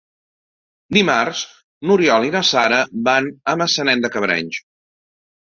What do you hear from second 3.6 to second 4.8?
Maçanet de Cabrenys.